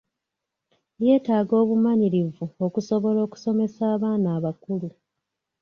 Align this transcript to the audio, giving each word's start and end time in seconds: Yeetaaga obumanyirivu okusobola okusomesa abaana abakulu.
Yeetaaga 1.03 1.53
obumanyirivu 1.61 2.43
okusobola 2.65 3.19
okusomesa 3.27 3.81
abaana 3.95 4.27
abakulu. 4.37 4.89